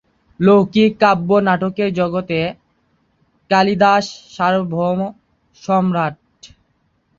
লৌকিক 0.39 0.91
কাব্য 1.01 1.29
নাটকের 1.47 1.89
জগতে 1.99 2.39
কালিদাস 3.49 4.05
সার্বভৌম 4.35 4.99
সম্রাট। 5.61 6.15